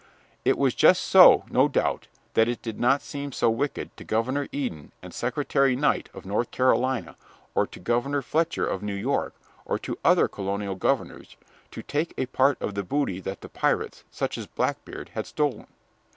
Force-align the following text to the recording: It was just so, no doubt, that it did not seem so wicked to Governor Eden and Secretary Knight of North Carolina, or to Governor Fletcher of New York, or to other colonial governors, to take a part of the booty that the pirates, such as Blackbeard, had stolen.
It 0.43 0.57
was 0.57 0.73
just 0.73 1.03
so, 1.03 1.45
no 1.51 1.67
doubt, 1.67 2.07
that 2.33 2.47
it 2.47 2.63
did 2.63 2.79
not 2.79 3.03
seem 3.03 3.31
so 3.31 3.51
wicked 3.51 3.95
to 3.97 4.03
Governor 4.03 4.47
Eden 4.51 4.91
and 5.03 5.13
Secretary 5.13 5.75
Knight 5.75 6.09
of 6.11 6.25
North 6.25 6.49
Carolina, 6.49 7.15
or 7.53 7.67
to 7.67 7.79
Governor 7.79 8.23
Fletcher 8.23 8.65
of 8.65 8.81
New 8.81 8.95
York, 8.95 9.35
or 9.63 9.77
to 9.77 9.99
other 10.03 10.27
colonial 10.27 10.73
governors, 10.73 11.37
to 11.69 11.83
take 11.83 12.15
a 12.17 12.25
part 12.25 12.59
of 12.59 12.73
the 12.73 12.81
booty 12.81 13.19
that 13.19 13.41
the 13.41 13.49
pirates, 13.49 14.03
such 14.09 14.39
as 14.39 14.47
Blackbeard, 14.47 15.09
had 15.09 15.27
stolen. 15.27 15.67